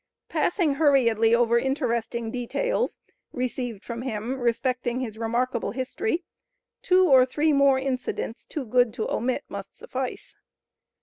[0.29, 2.97] Passing hurriedly over interesting details,
[3.31, 6.23] received from him respecting his remarkable history,
[6.81, 10.33] two or three more incidents too good to omit must suffice.